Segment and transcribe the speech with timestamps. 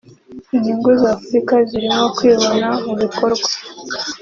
[0.55, 3.49] Inyungu za Afurika zirimo kwibona mu bikorwa